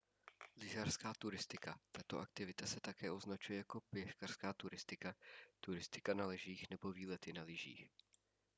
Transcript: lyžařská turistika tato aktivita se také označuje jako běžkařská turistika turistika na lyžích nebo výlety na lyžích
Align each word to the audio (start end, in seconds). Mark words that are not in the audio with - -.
lyžařská 0.57 1.13
turistika 1.13 1.79
tato 1.91 2.19
aktivita 2.19 2.67
se 2.67 2.79
také 2.81 3.11
označuje 3.11 3.57
jako 3.57 3.81
běžkařská 3.91 4.53
turistika 4.53 5.15
turistika 5.59 6.13
na 6.13 6.25
lyžích 6.27 6.69
nebo 6.69 6.91
výlety 6.91 7.33
na 7.33 7.43
lyžích 7.43 7.87